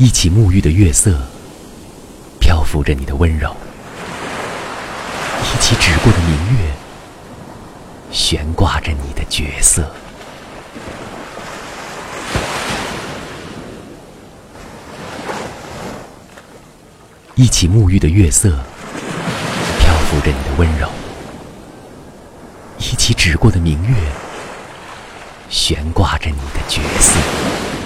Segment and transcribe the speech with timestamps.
[0.00, 1.14] 一起沐浴的月色
[2.38, 3.54] 漂浮着你的温柔。
[5.44, 6.72] 一起指过的明月
[8.10, 9.92] 悬挂着你的角色。
[17.34, 18.58] 一起沐浴的月色
[19.80, 20.88] 漂浮着你的温柔。
[22.78, 23.94] 一起指过的明月
[25.50, 27.79] 悬挂着你的角色。